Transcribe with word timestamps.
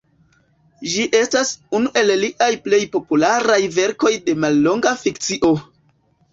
Ĝi 0.93 1.03
estas 1.19 1.51
unu 1.81 1.91
el 2.03 2.15
liaj 2.23 2.49
plej 2.69 2.81
popularaj 2.97 3.61
verkoj 3.79 4.13
de 4.27 4.39
mallonga 4.47 4.99
fikcio. 5.07 5.57